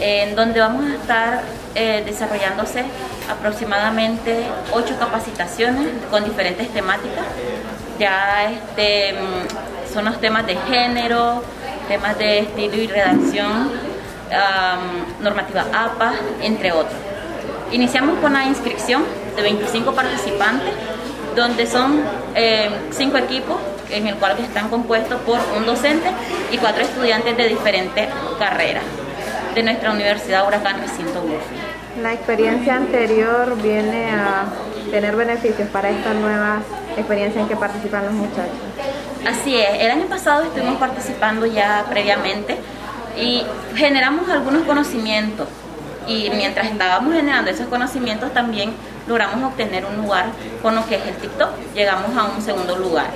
en 0.00 0.34
donde 0.34 0.60
vamos 0.60 0.84
a 0.84 0.94
estar 0.94 1.42
eh, 1.74 2.02
desarrollándose 2.04 2.84
aproximadamente 3.30 4.44
ocho 4.72 4.96
capacitaciones 4.98 5.88
con 6.10 6.24
diferentes 6.24 6.68
temáticas. 6.70 7.24
Ya 7.98 8.50
este, 8.50 9.14
mm, 9.14 9.92
son 9.92 10.04
los 10.04 10.20
temas 10.20 10.46
de 10.46 10.56
género, 10.56 11.42
temas 11.88 12.18
de 12.18 12.40
estilo 12.40 12.76
y 12.76 12.86
redacción, 12.86 13.96
normativa 15.20 15.66
APA, 15.72 16.14
entre 16.42 16.72
otros. 16.72 16.98
Iniciamos 17.70 18.18
con 18.18 18.32
la 18.32 18.44
inscripción 18.44 19.04
de 19.36 19.42
25 19.42 19.92
participantes, 19.92 20.74
donde 21.36 21.66
son 21.66 22.02
eh, 22.34 22.70
cinco 22.90 23.18
equipos 23.18 23.56
en 23.90 24.08
el 24.08 24.16
cual 24.16 24.36
están 24.40 24.68
compuestos 24.68 25.20
por 25.20 25.38
un 25.56 25.64
docente 25.64 26.08
y 26.50 26.58
cuatro 26.58 26.82
estudiantes 26.82 27.36
de 27.36 27.48
diferentes 27.48 28.08
carreras 28.38 28.82
de 29.56 29.62
nuestra 29.62 29.90
Universidad 29.90 30.46
Huracán 30.46 30.82
Recinto 30.82 31.24
La 32.02 32.12
experiencia 32.12 32.76
anterior 32.76 33.56
viene 33.62 34.10
a 34.10 34.44
tener 34.90 35.16
beneficios 35.16 35.66
para 35.70 35.88
esta 35.88 36.12
nueva 36.12 36.60
experiencia 36.94 37.40
en 37.40 37.48
que 37.48 37.56
participan 37.56 38.04
los 38.04 38.12
muchachos. 38.12 38.52
Así 39.26 39.56
es, 39.56 39.80
el 39.80 39.90
año 39.90 40.06
pasado 40.08 40.42
estuvimos 40.42 40.76
participando 40.76 41.46
ya 41.46 41.86
previamente 41.88 42.58
y 43.18 43.44
generamos 43.74 44.28
algunos 44.28 44.64
conocimientos. 44.64 45.48
Y 46.06 46.28
mientras 46.36 46.66
estábamos 46.66 47.14
generando 47.14 47.50
esos 47.50 47.66
conocimientos 47.68 48.34
también 48.34 48.74
logramos 49.08 49.42
obtener 49.42 49.86
un 49.86 49.96
lugar 49.96 50.26
con 50.60 50.74
lo 50.74 50.86
que 50.86 50.96
es 50.96 51.06
el 51.06 51.16
TikTok, 51.16 51.48
llegamos 51.74 52.14
a 52.14 52.24
un 52.24 52.42
segundo 52.42 52.76
lugar 52.76 53.08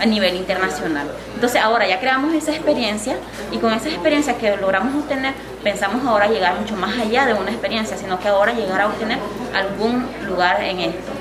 a 0.00 0.06
nivel 0.06 0.36
internacional. 0.36 1.06
Entonces 1.34 1.60
ahora 1.60 1.86
ya 1.86 2.00
creamos 2.00 2.34
esa 2.34 2.52
experiencia 2.52 3.16
y 3.52 3.58
con 3.58 3.72
esa 3.72 3.88
experiencia 3.88 4.36
que 4.36 4.56
logramos 4.56 4.94
obtener, 4.94 5.34
pensamos 5.62 6.04
ahora 6.06 6.26
llegar 6.26 6.58
mucho 6.58 6.76
más 6.76 6.98
allá 6.98 7.26
de 7.26 7.34
una 7.34 7.50
experiencia, 7.50 7.96
sino 7.96 8.18
que 8.18 8.28
ahora 8.28 8.52
llegar 8.52 8.80
a 8.80 8.86
obtener 8.86 9.18
algún 9.54 10.06
lugar 10.26 10.62
en 10.62 10.80
esto. 10.80 11.12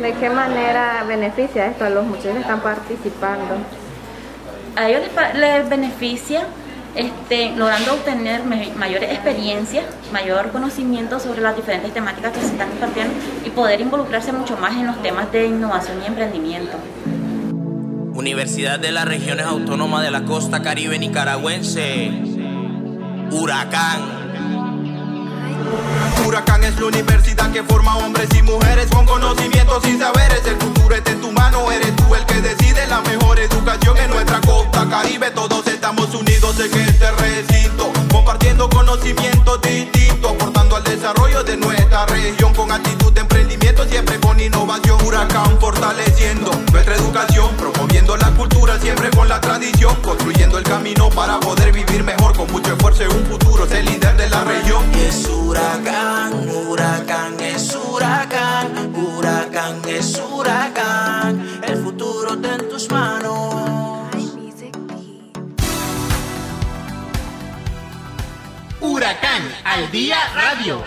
¿De 0.00 0.12
qué 0.14 0.28
manera 0.28 1.04
beneficia 1.06 1.66
esto 1.66 1.84
a 1.84 1.90
los 1.90 2.04
muchachos 2.04 2.32
que 2.34 2.40
están 2.40 2.60
participando? 2.60 3.56
A 4.76 4.88
ellos 4.88 5.02
les, 5.34 5.68
beneficia 5.68 6.46
este, 6.96 7.50
logrando 7.56 7.94
obtener 7.94 8.42
mayor 8.44 9.04
experiencia, 9.04 9.82
mayor 10.12 10.50
conocimiento 10.50 11.20
sobre 11.20 11.40
las 11.40 11.54
diferentes 11.54 11.92
temáticas 11.92 12.32
que 12.32 12.40
se 12.40 12.46
están 12.46 12.70
compartiendo 12.70 13.14
y 13.44 13.50
poder 13.50 13.80
involucrarse 13.80 14.32
mucho 14.32 14.56
más 14.56 14.72
en 14.72 14.86
los 14.86 15.00
temas 15.02 15.30
de 15.30 15.46
innovación 15.46 16.02
y 16.02 16.06
emprendimiento. 16.06 16.76
Universidad 18.14 18.78
de 18.78 18.92
las 18.92 19.06
Regiones 19.06 19.44
Autónomas 19.44 20.04
de 20.04 20.12
la 20.12 20.24
Costa 20.24 20.62
Caribe 20.62 21.00
Nicaragüense. 21.00 22.12
Huracán. 23.32 24.02
Huracán 26.24 26.62
es 26.62 26.78
la 26.78 26.86
universidad 26.86 27.50
que 27.50 27.64
forma 27.64 27.96
hombres 27.96 28.28
y 28.38 28.42
mujeres 28.42 28.86
con 28.86 29.04
conocimientos 29.04 29.84
y 29.88 29.98
saberes. 29.98 30.46
El 30.46 30.56
futuro 30.58 30.94
está 30.94 31.10
en 31.10 31.20
tu 31.22 31.32
mano, 31.32 31.72
eres 31.72 31.94
tú 31.96 32.14
el 32.14 32.24
que 32.26 32.40
decide 32.40 32.86
la 32.86 33.00
mejor 33.00 33.40
educación 33.40 33.98
en 33.98 34.10
nuestra 34.10 34.40
costa 34.42 34.88
caribe. 34.88 35.32
Todos 35.32 35.66
estamos 35.66 36.14
unidos 36.14 36.56
en 36.60 36.72
este 36.72 37.10
recinto, 37.10 37.92
compartiendo 38.12 38.70
conocimientos 38.70 39.60
distintos, 39.60 40.30
aportando 40.30 40.76
al 40.76 40.84
desarrollo 40.84 41.42
de 41.42 41.56
nuestra 41.56 42.06
región 42.06 42.54
con 42.54 42.70
actitud 42.70 43.03
construyendo 50.02 50.58
el 50.58 50.64
camino 50.64 51.08
para 51.10 51.40
poder 51.40 51.72
vivir 51.72 52.02
mejor. 52.04 52.36
Con 52.36 52.50
mucho 52.52 52.74
esfuerzo 52.74 53.04
y 53.04 53.06
un 53.06 53.24
futuro, 53.26 53.66
ser 53.66 53.84
líder 53.84 54.16
de 54.16 54.28
la 54.28 54.44
región. 54.44 54.84
Es 54.94 55.26
huracán, 55.28 56.48
huracán, 56.48 57.40
es 57.40 57.74
huracán, 57.74 58.94
huracán, 58.94 59.80
es 59.88 60.22
huracán. 60.30 61.60
El 61.66 61.76
futuro 61.78 62.34
está 62.34 62.54
en 62.54 62.68
tus 62.68 62.90
manos. 62.90 63.54
Huracán, 68.80 69.42
al 69.64 69.90
día 69.90 70.16
radio. 70.34 70.82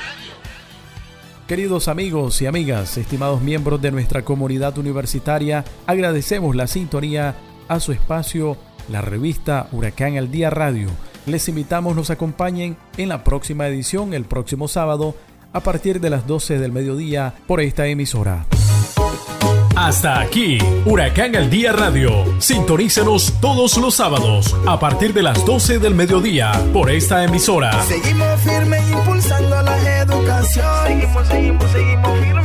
Queridos 1.47 1.87
amigos 1.87 2.41
y 2.41 2.45
amigas, 2.45 2.97
estimados 2.97 3.41
miembros 3.41 3.81
de 3.81 3.89
nuestra 3.89 4.23
comunidad 4.23 4.77
universitaria, 4.77 5.63
agradecemos 5.87 6.55
la 6.55 6.67
sintonía 6.67 7.35
a 7.69 7.79
su 7.79 7.91
espacio 7.93 8.57
la 8.89 9.01
revista 9.01 9.67
Huracán 9.71 10.17
al 10.17 10.31
Día 10.31 10.49
Radio. 10.49 10.89
Les 11.25 11.47
invitamos 11.49 11.95
nos 11.95 12.09
acompañen 12.09 12.77
en 12.97 13.09
la 13.09 13.23
próxima 13.23 13.67
edición 13.67 14.13
el 14.13 14.25
próximo 14.25 14.67
sábado 14.67 15.15
a 15.53 15.61
partir 15.61 15.99
de 15.99 16.09
las 16.09 16.27
12 16.27 16.59
del 16.59 16.71
mediodía 16.71 17.33
por 17.47 17.61
esta 17.61 17.87
emisora. 17.87 18.45
Hasta 19.75 20.19
aquí, 20.19 20.57
Huracán 20.85 21.35
al 21.35 21.51
Día 21.51 21.71
Radio. 21.71 22.11
Sintonícenos 22.39 23.33
todos 23.39 23.77
los 23.77 23.93
sábados 23.93 24.55
a 24.65 24.79
partir 24.79 25.13
de 25.13 25.21
las 25.21 25.45
12 25.45 25.77
del 25.77 25.93
mediodía 25.93 26.51
por 26.73 26.89
esta 26.89 27.23
emisora. 27.23 27.83
Seguimos 27.83 28.41
firme 28.41 28.79
impulsando 28.89 29.61
la 29.61 29.99
educación. 29.99 30.65
Seguimos, 30.87 31.27
seguimos, 31.27 31.71
seguimos 31.71 32.19
firme 32.19 32.36